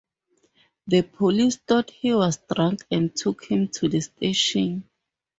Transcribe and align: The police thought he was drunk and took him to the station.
The 0.87 1.03
police 1.03 1.57
thought 1.57 1.91
he 1.91 2.11
was 2.15 2.39
drunk 2.51 2.83
and 2.89 3.15
took 3.15 3.45
him 3.45 3.67
to 3.67 3.87
the 3.87 4.01
station. 4.01 4.89